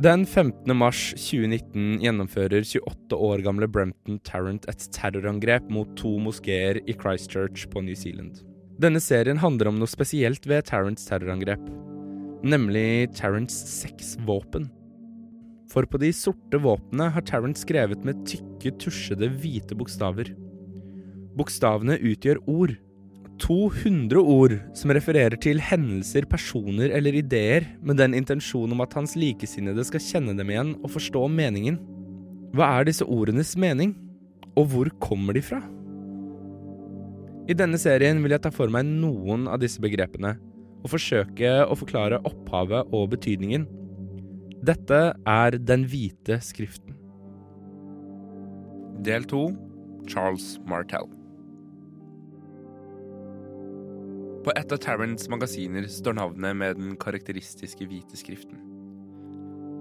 Den 0.00 0.22
15. 0.24 0.64
mars 0.72 1.10
2019 1.20 1.98
gjennomfører 2.00 2.62
28 2.64 3.16
år 3.20 3.42
gamle 3.44 3.66
Brempton 3.68 4.16
Tarrant 4.24 4.64
et 4.70 4.84
terrorangrep 4.96 5.66
mot 5.68 5.90
to 5.98 6.14
moskeer 6.24 6.78
i 6.88 6.94
Christchurch 6.96 7.66
på 7.68 7.82
New 7.84 7.98
Zealand. 7.98 8.38
Denne 8.80 9.02
serien 9.04 9.36
handler 9.42 9.68
om 9.68 9.76
noe 9.76 9.90
spesielt 9.90 10.48
ved 10.48 10.64
Tarrants 10.70 11.04
terrorangrep, 11.04 11.66
nemlig 12.40 13.10
Tarrants 13.18 13.58
sexvåpen. 13.74 14.70
For 15.68 15.84
på 15.84 16.00
de 16.00 16.14
sorte 16.16 16.62
våpnene 16.64 17.10
har 17.12 17.26
Tarrant 17.28 17.60
skrevet 17.60 18.00
med 18.06 18.24
tykke, 18.30 18.72
tusjede, 18.80 19.28
hvite 19.42 19.76
bokstaver. 19.76 20.32
Bokstavene 21.36 22.00
utgjør 22.00 22.40
ord, 22.48 22.72
200 23.40 24.20
ord 24.20 24.54
som 24.76 24.92
refererer 24.94 25.36
til 25.40 25.60
hendelser, 25.62 26.26
personer 26.28 26.92
eller 26.96 27.16
ideer, 27.20 27.66
med 27.82 27.98
den 28.00 28.14
intensjon 28.18 28.72
om 28.74 28.84
at 28.84 28.94
hans 28.98 29.16
likesinnede 29.18 29.84
skal 29.88 30.04
kjenne 30.04 30.36
dem 30.38 30.52
igjen 30.52 30.74
og 30.80 30.92
forstå 30.94 31.24
meningen. 31.32 31.80
Hva 32.56 32.68
er 32.78 32.88
disse 32.88 33.06
ordenes 33.06 33.54
mening, 33.60 33.94
og 34.58 34.70
hvor 34.72 34.90
kommer 35.02 35.36
de 35.36 35.42
fra? 35.44 35.60
I 37.50 37.56
denne 37.56 37.80
serien 37.80 38.20
vil 38.22 38.34
jeg 38.36 38.44
ta 38.44 38.52
for 38.54 38.70
meg 38.70 38.86
noen 38.86 39.48
av 39.50 39.60
disse 39.62 39.82
begrepene, 39.82 40.36
og 40.80 40.92
forsøke 40.92 41.54
å 41.66 41.76
forklare 41.76 42.20
opphavet 42.28 42.92
og 42.96 43.10
betydningen. 43.14 43.66
Dette 44.64 45.00
er 45.28 45.56
Den 45.58 45.86
hvite 45.88 46.40
skriften. 46.44 46.96
Del 49.00 49.24
2 49.24 49.46
Charles 50.10 50.58
Martell. 50.68 51.19
På 54.40 54.52
et 54.56 54.72
av 54.72 54.78
Tarrants 54.80 55.28
magasiner 55.28 55.84
står 55.92 56.16
navnet 56.16 56.56
med 56.56 56.78
den 56.80 56.94
karakteristiske 57.00 57.84
hvite 57.90 58.16
skriften. 58.16 58.62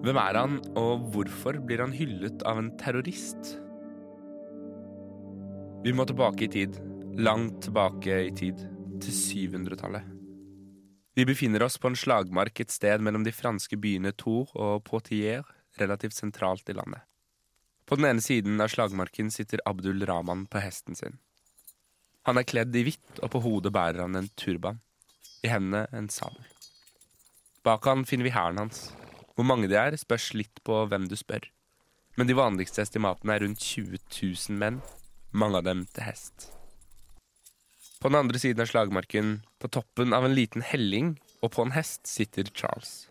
Hvem 0.04 0.20
er 0.20 0.36
han, 0.36 0.58
og 0.80 1.06
hvorfor 1.14 1.62
blir 1.64 1.80
han 1.84 1.96
hyllet 1.96 2.44
av 2.48 2.60
en 2.60 2.72
terrorist? 2.80 3.54
Vi 5.84 5.94
må 5.96 6.04
tilbake 6.08 6.44
i 6.44 6.52
tid. 6.52 6.76
Langt 7.20 7.62
tilbake 7.70 8.18
i 8.26 8.34
tid. 8.36 8.60
Til 9.00 9.16
700-tallet. 9.16 10.04
Vi 11.16 11.26
befinner 11.28 11.64
oss 11.64 11.80
på 11.80 11.88
en 11.92 11.96
slagmark 12.00 12.60
et 12.60 12.72
sted 12.72 13.00
mellom 13.04 13.24
de 13.24 13.32
franske 13.36 13.80
byene 13.80 14.12
Tour 14.12 14.52
og 14.60 14.84
Poitiers, 14.88 15.48
relativt 15.80 16.20
sentralt 16.20 16.68
i 16.68 16.76
landet. 16.76 17.06
På 17.88 17.96
den 17.96 18.12
ene 18.12 18.24
siden 18.24 18.60
av 18.60 18.72
slagmarken 18.76 19.32
sitter 19.32 19.64
Abdul 19.66 20.04
Rahman 20.08 20.46
på 20.52 20.60
hesten 20.64 21.00
sin. 21.00 21.16
Han 22.30 22.38
er 22.38 22.46
kledd 22.46 22.76
i 22.78 22.84
hvitt, 22.86 23.20
og 23.26 23.32
på 23.34 23.40
hodet 23.42 23.72
bærer 23.74 24.04
han 24.04 24.14
en 24.20 24.28
turban. 24.38 24.78
I 25.42 25.50
hendene 25.50 25.88
en 25.98 26.12
sabel. 26.14 26.46
Bak 27.66 27.88
han 27.90 28.04
finner 28.06 28.28
vi 28.28 28.34
hæren 28.36 28.60
hans. 28.62 28.92
Hvor 29.34 29.48
mange 29.50 29.70
de 29.72 29.78
er, 29.80 29.98
spørs 29.98 30.28
litt 30.38 30.62
på 30.68 30.84
hvem 30.92 31.08
du 31.10 31.16
spør. 31.18 31.48
Men 32.20 32.30
de 32.30 32.36
vanligste 32.38 32.84
estimatene 32.84 33.34
er 33.34 33.42
rundt 33.46 33.66
20 33.66 33.98
000 33.98 34.60
menn, 34.62 34.78
mange 35.32 35.58
av 35.58 35.66
dem 35.66 35.86
til 35.90 36.06
hest. 36.06 36.52
På 37.98 38.12
den 38.12 38.20
andre 38.20 38.42
siden 38.44 38.62
av 38.62 38.70
slagmarken, 38.70 39.40
på 39.58 39.72
toppen 39.74 40.14
av 40.14 40.28
en 40.28 40.36
liten 40.38 40.62
helling 40.62 41.16
og 41.42 41.56
på 41.56 41.66
en 41.66 41.74
hest, 41.74 42.06
sitter 42.06 42.52
Charles. 42.54 43.08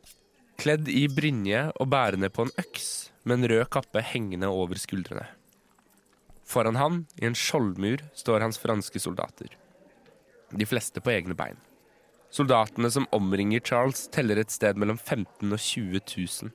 Kledd 0.63 0.87
i 0.93 1.09
brynje 1.11 1.67
og 1.75 1.91
bærende 1.91 2.31
på 2.31 2.47
en 2.47 2.55
øks, 2.61 3.11
med 3.27 3.41
en 3.41 3.51
rød 3.51 3.67
kappe 3.75 4.05
hengende 4.15 4.47
over 4.47 4.79
skuldrene. 4.79 5.27
Foran 6.49 6.77
han, 6.81 7.03
i 7.21 7.27
en 7.29 7.37
skjoldmur, 7.37 8.01
står 8.17 8.41
hans 8.41 8.59
franske 8.59 9.01
soldater. 9.03 9.53
De 10.51 10.65
fleste 10.67 11.03
på 11.05 11.13
egne 11.13 11.37
bein. 11.37 11.59
Soldatene 12.33 12.89
som 12.93 13.09
omringer 13.13 13.61
Charles, 13.61 14.07
teller 14.13 14.41
et 14.41 14.53
sted 14.53 14.81
mellom 14.81 14.97
15 14.97 15.45
og 15.45 15.61
20 15.61 16.01
000. 16.01 16.53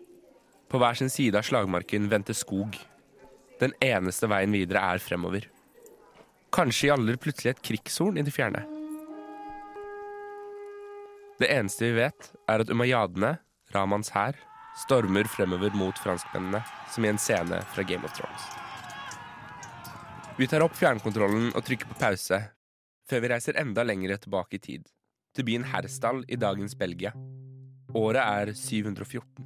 På 0.70 0.82
hver 0.82 0.98
sin 0.98 1.14
side 1.14 1.38
av 1.38 1.46
slagmarken 1.46 2.10
venter 2.10 2.38
skog. 2.38 2.78
Den 3.62 3.76
eneste 3.86 4.30
veien 4.30 4.54
videre 4.54 4.82
er 4.96 5.02
fremover. 5.02 5.46
Kanskje 6.54 6.90
gjaller 6.90 7.22
plutselig 7.22 7.54
et 7.54 7.64
krigshorn 7.66 8.18
i 8.18 8.26
det 8.26 8.34
fjerne. 8.34 8.66
Det 11.42 11.50
eneste 11.54 11.90
vi 11.90 12.00
vet, 12.02 12.34
er 12.50 12.66
at 12.66 12.74
umayyadene, 12.74 13.36
Ramans 13.74 14.14
hær, 14.14 14.38
stormer 14.86 15.30
fremover 15.30 15.74
mot 15.78 15.98
franskmennene, 16.02 16.62
som 16.94 17.06
i 17.06 17.14
en 17.14 17.22
scene 17.22 17.62
fra 17.74 17.86
Game 17.86 18.06
of 18.06 18.14
Thrones. 18.18 18.54
Vi 20.34 20.48
tar 20.50 20.64
opp 20.66 20.74
fjernkontrollen 20.74 21.52
og 21.54 21.62
trykker 21.62 21.86
på 21.92 22.00
pause, 22.00 22.40
før 23.06 23.22
vi 23.22 23.30
reiser 23.30 23.58
enda 23.62 23.84
lenger 23.86 24.16
tilbake 24.24 24.58
i 24.58 24.62
tid, 24.64 24.88
til 25.38 25.46
byen 25.46 25.68
Herstal 25.70 26.24
i 26.26 26.40
dagens 26.42 26.74
Belgia. 26.80 27.12
Året 27.94 28.24
er 28.24 28.54
714. 28.58 29.46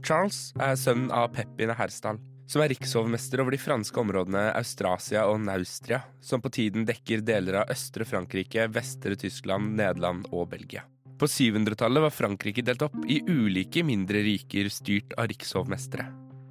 Charles 0.00 0.38
er 0.56 0.78
sønnen 0.80 1.12
av 1.12 1.28
Peppin 1.34 1.74
av 1.74 1.76
Herstal, 1.82 2.20
som 2.48 2.64
er 2.64 2.72
rikshovmester 2.72 3.42
over 3.44 3.52
de 3.52 3.60
franske 3.60 4.00
områdene 4.00 4.46
Austrasia 4.56 5.26
og 5.28 5.42
Naustria, 5.44 6.00
som 6.24 6.40
på 6.40 6.48
tiden 6.56 6.88
dekker 6.88 7.20
deler 7.20 7.60
av 7.60 7.76
østre 7.76 8.08
Frankrike, 8.08 8.70
vestre 8.72 9.20
Tyskland, 9.20 9.76
Nederland 9.76 10.30
og 10.32 10.48
Belgia. 10.56 10.86
På 11.20 11.28
700-tallet 11.28 12.06
var 12.08 12.16
Frankrike 12.16 12.64
delt 12.64 12.88
opp 12.88 12.96
i 13.04 13.20
ulike 13.28 13.84
mindre 13.84 14.24
riker 14.24 14.72
styrt 14.72 15.12
av 15.20 15.28
rikshovmestere. 15.28 16.08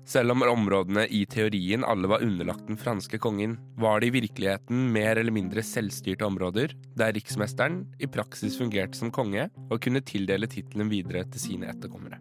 Selv 0.09 0.33
om 0.33 0.41
områdene 0.41 1.03
i 1.13 1.19
teorien 1.29 1.83
alle 1.85 2.09
var 2.09 2.23
underlagt 2.25 2.65
den 2.65 2.79
franske 2.81 3.19
kongen, 3.21 3.59
var 3.77 4.01
det 4.01 4.09
i 4.09 4.15
virkeligheten 4.15 4.87
mer 4.95 5.19
eller 5.21 5.35
mindre 5.35 5.61
selvstyrte 5.61 6.25
områder, 6.25 6.73
der 6.97 7.13
riksmesteren 7.13 7.83
i 8.01 8.09
praksis 8.09 8.57
fungerte 8.57 8.97
som 8.97 9.11
konge 9.13 9.45
og 9.67 9.77
kunne 9.85 10.01
tildele 10.01 10.49
tittelen 10.49 10.89
videre 10.89 11.27
til 11.29 11.43
sine 11.43 11.69
etterkommere. 11.69 12.17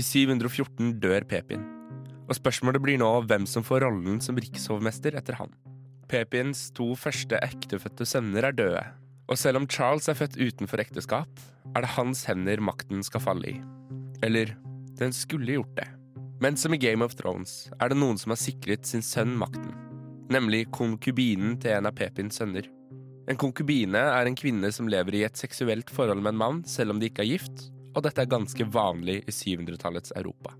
I 0.00 0.06
714 0.06 0.96
dør 1.02 1.28
Pepin, 1.28 1.68
og 2.24 2.38
spørsmålet 2.38 2.86
blir 2.86 3.02
nå 3.02 3.12
hvem 3.28 3.44
som 3.44 3.68
får 3.68 3.84
rollen 3.84 4.16
som 4.24 4.40
rikshovmester 4.40 5.20
etter 5.20 5.36
han. 5.42 5.52
Pepins 6.08 6.70
to 6.72 6.94
første 6.96 7.36
ektefødte 7.44 8.08
sønner 8.08 8.48
er 8.48 8.56
døde, 8.56 8.84
og 9.28 9.36
selv 9.36 9.60
om 9.60 9.68
Charles 9.68 10.08
er 10.08 10.16
født 10.16 10.40
utenfor 10.40 10.80
ekteskap, 10.80 11.46
er 11.76 11.84
det 11.84 11.94
hans 12.00 12.24
hender 12.32 12.64
makten 12.64 13.04
skal 13.04 13.28
falle 13.28 13.58
i. 13.58 13.60
Eller, 14.24 14.56
den 14.96 15.12
skulle 15.12 15.60
gjort 15.60 15.76
det. 15.76 15.90
Men 16.40 16.56
som 16.56 16.74
i 16.74 16.80
Game 16.80 17.04
of 17.04 17.14
Thrones 17.18 17.68
er 17.76 17.92
det 17.92 17.98
noen 18.00 18.16
som 18.16 18.32
har 18.32 18.40
sikret 18.40 18.88
sin 18.88 19.04
sønn 19.04 19.34
makten. 19.36 19.74
Nemlig 20.32 20.70
konkubinen 20.72 21.58
til 21.60 21.74
en 21.74 21.88
av 21.90 21.96
Pepins 21.98 22.38
sønner. 22.40 22.64
En 23.28 23.36
konkubine 23.38 24.00
er 24.00 24.26
en 24.26 24.38
kvinne 24.38 24.70
som 24.72 24.88
lever 24.88 25.18
i 25.18 25.24
et 25.26 25.36
seksuelt 25.36 25.92
forhold 25.92 26.22
med 26.24 26.32
en 26.32 26.40
mann 26.40 26.62
selv 26.64 26.94
om 26.94 27.02
de 27.02 27.10
ikke 27.10 27.26
er 27.26 27.34
gift, 27.34 27.66
og 27.92 28.06
dette 28.06 28.24
er 28.24 28.30
ganske 28.30 28.66
vanlig 28.72 29.18
i 29.28 29.34
700-tallets 29.34 30.14
Europa. 30.16 30.54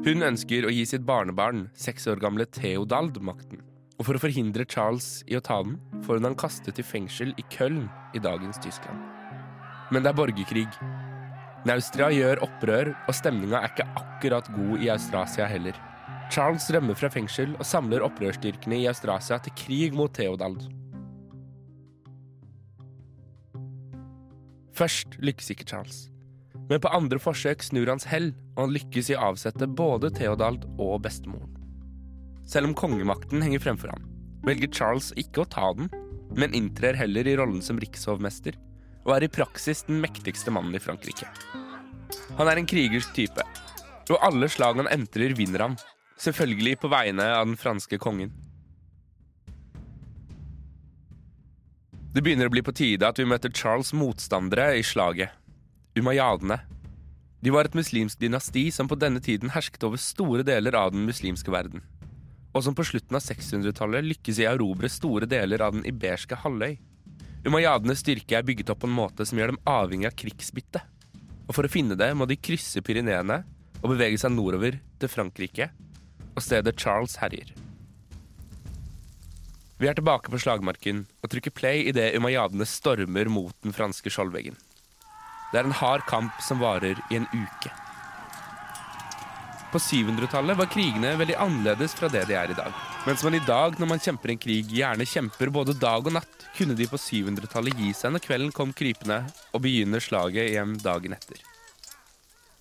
Hun 0.00 0.24
ønsker 0.24 0.64
å 0.64 0.72
gi 0.72 0.86
sitt 0.88 1.04
barnebarn, 1.04 1.66
seks 1.76 2.08
år 2.08 2.22
gamle 2.22 2.46
Theodald, 2.48 3.20
makten. 3.20 3.60
Og 4.00 4.06
for 4.08 4.16
å 4.16 4.22
forhindre 4.22 4.64
Charles 4.64 5.18
i 5.28 5.36
å 5.36 5.44
ta 5.44 5.58
den, 5.60 5.76
får 6.06 6.16
hun 6.16 6.30
han 6.30 6.38
kastet 6.40 6.80
i 6.80 6.86
fengsel 6.86 7.34
i 7.36 7.44
Köln 7.52 7.84
i 8.16 8.22
dagens 8.22 8.56
Tyskland. 8.64 8.96
Men 9.92 10.06
det 10.06 10.14
er 10.14 10.16
borgerkrig, 10.16 10.72
Naustria 11.68 12.08
gjør 12.14 12.40
opprør, 12.46 12.88
og 13.04 13.12
stemninga 13.12 13.58
er 13.60 13.72
ikke 13.72 13.84
akkurat 14.00 14.46
god 14.54 14.80
i 14.80 14.88
Austrasia 14.88 15.44
heller. 15.50 15.76
Charles 16.32 16.70
rømmer 16.72 16.96
fra 16.96 17.10
fengsel 17.12 17.52
og 17.58 17.66
samler 17.68 18.04
opprørsstyrkene 18.06 18.78
i 18.78 18.86
Austrasia 18.88 19.36
til 19.44 19.52
krig 19.58 19.96
mot 19.96 20.14
Theodald. 20.16 20.62
Først 24.72 25.18
lykkes 25.20 25.50
ikke 25.52 25.66
Charles, 25.68 25.98
men 26.70 26.80
på 26.80 26.94
andre 26.96 27.20
forsøk 27.20 27.66
snur 27.66 27.90
hans 27.92 28.08
hell, 28.08 28.30
og 28.54 28.64
han 28.64 28.74
lykkes 28.78 29.10
i 29.10 29.18
å 29.18 29.26
avsette 29.28 29.68
både 29.68 30.08
Theodald 30.16 30.64
og 30.80 31.02
bestemoren. 31.04 31.52
Selv 32.48 32.70
om 32.70 32.78
kongemakten 32.78 33.44
henger 33.44 33.60
fremfor 33.66 33.92
ham, 33.92 34.08
velger 34.48 34.72
Charles 34.72 35.12
ikke 35.20 35.44
å 35.44 35.50
ta 35.52 35.74
den, 35.76 35.92
men 36.32 36.56
inntrer 36.56 36.96
heller 36.96 37.28
i 37.28 37.36
rollen 37.36 37.60
som 37.60 37.78
rikshovmester 37.82 38.56
og 39.06 39.14
er 39.16 39.26
i 39.26 39.32
praksis 39.32 39.84
den 39.88 40.00
mektigste 40.02 40.52
mannen 40.54 40.76
i 40.76 40.82
Frankrike. 40.82 41.28
Han 42.38 42.48
er 42.48 42.60
en 42.60 42.68
krigersk 42.68 43.14
type, 43.16 43.44
og 44.10 44.22
alle 44.26 44.48
slag 44.50 44.80
han 44.80 44.90
entrer, 44.90 45.34
vinner 45.38 45.68
han. 45.68 45.76
Selvfølgelig 46.20 46.76
på 46.82 46.90
vegne 46.92 47.24
av 47.32 47.46
den 47.48 47.58
franske 47.60 47.98
kongen. 48.00 48.32
Det 52.10 52.24
begynner 52.26 52.50
å 52.50 52.52
bli 52.52 52.62
på 52.66 52.74
tide 52.74 53.06
at 53.06 53.20
vi 53.20 53.28
møter 53.28 53.52
Charles' 53.54 53.94
motstandere 53.94 54.72
i 54.76 54.82
slaget. 54.82 55.30
Umayyadene. 55.94 56.58
De 57.40 57.52
var 57.54 57.68
et 57.68 57.76
muslimsk 57.78 58.18
dynasti 58.20 58.66
som 58.74 58.90
på 58.90 58.98
denne 58.98 59.22
tiden 59.22 59.52
hersket 59.54 59.86
over 59.86 60.00
store 60.02 60.44
deler 60.44 60.74
av 60.76 60.90
den 60.92 61.06
muslimske 61.06 61.52
verden, 61.54 61.84
og 62.52 62.66
som 62.66 62.74
på 62.76 62.84
slutten 62.84 63.16
av 63.16 63.22
600-tallet 63.24 64.04
lykkes 64.10 64.42
i 64.42 64.48
å 64.48 64.56
erobre 64.56 64.90
store 64.92 65.28
deler 65.30 65.62
av 65.64 65.76
den 65.76 65.86
iberske 65.88 66.36
halvøy. 66.42 66.76
Umayyadenes 67.40 68.02
styrke 68.02 68.36
er 68.36 68.44
bygget 68.44 68.68
opp 68.72 68.82
på 68.82 68.88
en 68.90 68.96
måte 68.98 69.24
som 69.24 69.38
gjør 69.40 69.54
dem 69.54 69.62
avhengig 69.68 70.10
av 70.10 70.16
krigsbytte. 70.20 70.82
Og 71.48 71.56
For 71.56 71.66
å 71.66 71.72
finne 71.72 71.96
det 71.96 72.10
må 72.14 72.26
de 72.28 72.36
krysse 72.36 72.82
Pyreneene 72.84 73.40
og 73.80 73.94
bevege 73.94 74.20
seg 74.20 74.34
nordover 74.34 74.76
til 75.00 75.10
Frankrike 75.10 75.70
og 76.34 76.44
stedet 76.44 76.76
Charles 76.78 77.16
herjer. 77.22 77.54
Vi 79.80 79.88
er 79.88 79.96
tilbake 79.96 80.28
på 80.28 80.38
slagmarken 80.42 81.06
og 81.24 81.32
trykker 81.32 81.56
play 81.56 81.86
idet 81.88 82.12
umayyadene 82.20 82.68
stormer 82.68 83.32
mot 83.32 83.56
den 83.64 83.72
franske 83.72 84.12
skjoldveggen. 84.12 84.58
Det 85.50 85.62
er 85.62 85.66
en 85.66 85.78
hard 85.80 86.04
kamp 86.10 86.36
som 86.44 86.60
varer 86.60 87.00
i 87.08 87.16
en 87.16 87.26
uke. 87.32 87.72
På 89.70 89.78
700-tallet 89.78 90.58
var 90.58 90.66
krigene 90.66 91.12
veldig 91.14 91.36
annerledes 91.38 91.92
fra 91.94 92.08
det 92.10 92.24
de 92.26 92.34
er 92.34 92.50
i 92.50 92.56
dag. 92.58 92.74
Mens 93.06 93.22
man 93.22 93.36
i 93.38 93.42
dag, 93.46 93.76
når 93.78 93.88
man 93.92 94.00
kjemper 94.02 94.32
en 94.32 94.40
krig, 94.42 94.72
gjerne 94.74 95.06
kjemper 95.06 95.52
både 95.54 95.76
dag 95.78 96.08
og 96.10 96.16
natt, 96.16 96.46
kunne 96.56 96.74
de 96.74 96.88
på 96.90 96.98
700-tallet 96.98 97.78
gi 97.78 97.92
seg 97.94 98.10
når 98.10 98.24
kvelden 98.24 98.50
kom 98.56 98.72
krypende, 98.74 99.20
og 99.54 99.62
begynne 99.62 100.02
slaget 100.02 100.50
igjen 100.50 100.74
dagen 100.82 101.14
etter. 101.14 101.38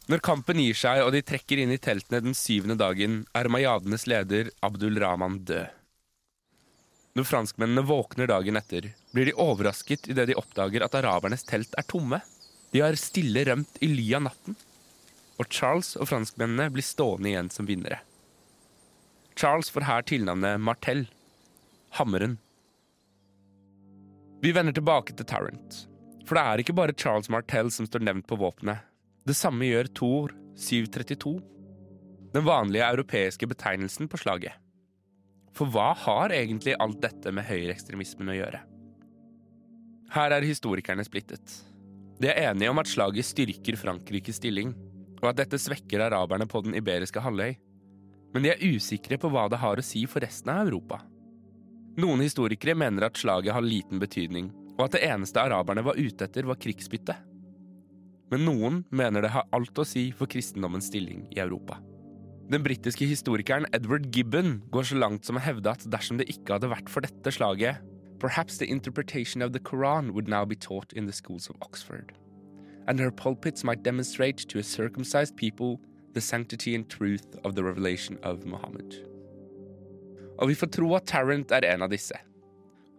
Når 0.09 0.21
kampen 0.25 0.61
gir 0.61 0.77
seg 0.77 1.01
og 1.01 1.09
de 1.17 1.23
trekker 1.25 1.63
inn 1.63 1.73
i 1.73 1.81
teltene 1.81 2.21
den 2.27 2.37
syvende 2.37 2.77
dagen, 2.77 3.23
er 3.33 3.49
majadenes 3.49 4.05
leder 4.09 4.53
Abdul 4.61 5.01
Rahman 5.01 5.41
død. 5.49 5.65
Når 7.17 7.25
franskmennene 7.25 7.89
våkner 7.89 8.29
dagen 8.29 8.61
etter, 8.61 8.91
blir 9.17 9.31
de 9.31 9.37
overrasket 9.41 10.05
idet 10.13 10.29
de 10.29 10.37
oppdager 10.37 10.85
at 10.85 11.01
arabernes 11.01 11.41
telt 11.49 11.73
er 11.73 11.89
tomme. 11.89 12.21
De 12.69 12.85
har 12.85 12.93
stille 13.01 13.49
rømt 13.49 13.81
i 13.81 13.89
ly 13.89 14.11
av 14.13 14.27
natten 14.29 14.61
og 15.39 15.47
Charles 15.47 15.95
og 15.95 16.09
franskmennene 16.11 16.67
blir 16.73 16.85
stående 16.85 17.31
igjen 17.31 17.49
som 17.53 17.67
vinnere. 17.69 18.01
Charles 19.39 19.71
får 19.71 19.87
her 19.87 20.03
tilnavnet 20.03 20.59
Martel, 20.59 21.05
hammeren. 21.95 22.35
Vi 24.43 24.51
vender 24.55 24.75
tilbake 24.75 25.15
til 25.15 25.27
Tarrant, 25.27 25.83
for 26.27 26.35
det 26.35 26.43
er 26.43 26.63
ikke 26.63 26.75
bare 26.75 26.95
Charles 26.95 27.31
Martel 27.31 27.71
som 27.71 27.87
står 27.87 28.03
nevnt 28.03 28.27
på 28.27 28.39
våpenet. 28.39 28.83
Det 29.23 29.35
samme 29.37 29.67
gjør 29.67 29.91
Thor 29.95 30.33
732, 30.59 31.39
den 32.35 32.45
vanlige 32.45 32.87
europeiske 32.87 33.47
betegnelsen 33.47 34.11
på 34.11 34.19
slaget. 34.19 34.55
For 35.55 35.71
hva 35.71 35.93
har 35.97 36.35
egentlig 36.35 36.75
alt 36.79 36.99
dette 37.03 37.31
med 37.35 37.47
høyreekstremismen 37.47 38.31
å 38.31 38.37
gjøre? 38.37 38.61
Her 40.13 40.35
er 40.35 40.45
historikerne 40.45 41.03
splittet. 41.05 41.55
De 42.19 42.27
er 42.27 42.49
enige 42.49 42.71
om 42.71 42.79
at 42.81 42.89
slaget 42.91 43.27
styrker 43.27 43.77
Frankrikes 43.79 44.39
stilling, 44.41 44.73
og 45.19 45.31
at 45.31 45.41
dette 45.41 45.59
svekker 45.59 46.03
araberne 46.05 46.47
på 46.49 46.61
den 46.65 46.77
iberiske 46.79 47.21
halvøy. 47.23 47.55
Men 48.33 48.45
de 48.45 48.53
er 48.53 48.61
usikre 48.75 49.17
på 49.19 49.31
hva 49.33 49.47
det 49.51 49.59
har 49.61 49.79
å 49.79 49.85
si 49.85 50.05
for 50.09 50.23
resten 50.23 50.51
av 50.53 50.67
Europa. 50.67 51.01
Noen 51.99 52.23
historikere 52.23 52.77
mener 52.77 53.07
at 53.07 53.19
slaget 53.19 53.55
har 53.55 53.65
liten 53.65 53.99
betydning, 53.99 54.51
og 54.77 54.85
at 54.85 54.95
det 54.95 55.03
eneste 55.09 55.41
araberne 55.41 55.83
var 55.83 55.99
ute 55.99 56.27
etter, 56.27 56.47
var 56.47 56.59
krigsbytte. 56.61 57.17
Men 58.29 58.45
noen 58.45 58.83
mener 58.93 59.25
det 59.25 59.33
har 59.33 59.49
alt 59.55 59.81
å 59.81 59.87
si 59.87 60.09
for 60.15 60.29
kristendommens 60.29 60.87
stilling 60.91 61.25
i 61.33 61.41
Europa. 61.41 61.79
Den 62.49 62.63
britiske 62.65 63.05
historikeren 63.09 63.67
Edward 63.73 64.07
Gibbon 64.13 64.59
går 64.73 64.87
så 64.89 64.97
langt 65.01 65.25
som 65.25 65.37
å 65.37 65.43
hevde 65.43 65.73
at 65.73 65.85
dersom 65.91 66.21
det 66.21 66.29
ikke 66.31 66.55
hadde 66.55 66.71
vært 66.71 66.89
for 66.89 67.05
dette 67.05 67.33
slaget, 67.33 67.81
perhaps 68.21 68.57
the 68.57 68.69
interpretation 68.69 69.41
of 69.41 69.53
the 69.53 69.61
Koran 69.61 70.13
would 70.13 70.29
now 70.29 70.45
be 70.45 70.55
taught 70.55 70.93
in 70.93 71.05
the 71.05 71.13
schools 71.13 71.49
of 71.49 71.57
Oxford 71.61 72.13
and 72.87 72.99
her 72.99 73.11
pulpits 73.11 73.63
might 73.63 73.83
demonstrate 73.83 74.47
to 74.49 74.59
a 74.59 74.63
circumcised 74.63 75.35
people 75.35 75.79
the 76.13 76.21
sanctity 76.21 76.75
and 76.75 76.89
truth 76.89 77.37
of 77.43 77.55
the 77.55 77.63
revelation 77.63 78.17
of 78.23 78.45
Muhammad. 78.45 78.95
Og 80.39 80.47
vi 80.49 80.55
får 80.55 80.71
tro 80.71 80.93
at 80.95 81.07
Tarrant 81.07 81.51
er 81.51 81.67
en 81.67 81.83
av 81.83 81.91
disse. 81.91 82.15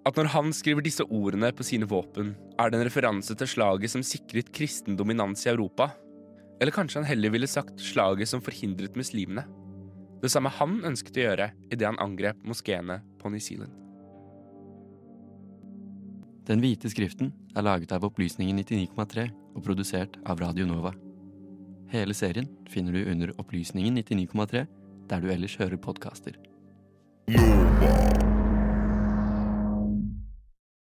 At 0.07 0.17
når 0.17 0.31
han 0.33 0.53
skriver 0.57 0.85
disse 0.85 1.05
ordene 1.05 1.51
på 1.53 1.65
sine 1.65 1.89
våpen, 1.89 2.35
er 2.61 2.71
det 2.71 2.79
en 2.79 2.87
referanse 2.87 3.37
til 3.37 3.49
slaget 3.49 3.93
som 3.93 4.05
sikret 4.05 4.53
kristen 4.57 4.97
dominans 4.97 5.45
i 5.47 5.53
Europa. 5.53 5.91
Eller 6.61 6.73
kanskje 6.77 7.01
han 7.01 7.09
heller 7.09 7.33
ville 7.33 7.49
sagt 7.49 7.81
slaget 7.81 8.29
som 8.29 8.45
forhindret 8.45 8.97
muslimene. 8.97 9.47
Det 10.21 10.29
samme 10.33 10.53
han 10.53 10.83
ønsket 10.85 11.17
å 11.17 11.25
gjøre 11.25 11.51
idet 11.71 11.89
han 11.89 12.01
angrep 12.01 12.41
moskeene 12.45 13.01
på 13.21 13.33
New 13.33 13.41
Zealand. 13.41 13.73
Den 16.49 16.63
hvite 16.63 16.91
skriften 16.91 17.33
er 17.57 17.67
laget 17.67 17.93
av 17.93 18.05
Opplysningen 18.09 18.63
99,3 18.63 19.27
og 19.55 19.65
produsert 19.67 20.17
av 20.25 20.41
Radio 20.41 20.67
Nova. 20.69 20.95
Hele 21.91 22.15
serien 22.15 22.49
finner 22.71 22.95
du 22.97 23.11
under 23.11 23.35
Opplysningen 23.43 23.99
99,3 23.99 24.65
der 25.11 25.21
du 25.21 25.31
ellers 25.33 25.59
hører 25.59 25.81
podkaster. 25.83 26.39
Nova. 27.31 28.20